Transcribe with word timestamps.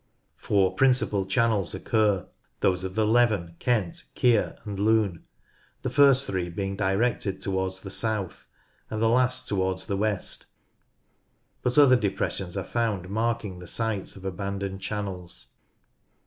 Four 0.37 0.73
principal 0.73 1.27
channels 1.27 1.75
occur, 1.75 2.27
those 2.61 2.83
of 2.83 2.95
the 2.95 3.05
Leven, 3.05 3.55
Kent, 3.59 4.05
Keer, 4.15 4.57
and 4.65 4.79
Lune, 4.79 5.25
the 5.83 5.91
first 5.91 6.25
three 6.25 6.49
being 6.49 6.75
directed 6.75 7.39
to 7.41 7.51
wards 7.51 7.81
the 7.81 7.91
south, 7.91 8.47
and 8.89 8.99
the 8.99 9.07
last 9.07 9.47
towards 9.47 9.85
the 9.85 9.95
west, 9.95 10.47
but 11.61 11.77
other 11.77 11.95
depressions 11.95 12.57
are 12.57 12.63
found 12.63 13.11
marking 13.11 13.59
the 13.59 13.67
sites 13.67 14.15
of 14.15 14.25
abandoned 14.25 14.81
channels. 14.81 15.51